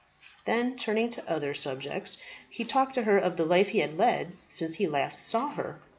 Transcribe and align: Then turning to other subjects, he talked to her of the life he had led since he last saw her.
Then 0.45 0.77
turning 0.77 1.11
to 1.11 1.29
other 1.31 1.53
subjects, 1.53 2.17
he 2.49 2.65
talked 2.65 2.95
to 2.95 3.03
her 3.03 3.19
of 3.19 3.37
the 3.37 3.45
life 3.45 3.67
he 3.67 3.81
had 3.81 3.99
led 3.99 4.33
since 4.47 4.73
he 4.77 4.87
last 4.87 5.23
saw 5.23 5.49
her. 5.49 5.79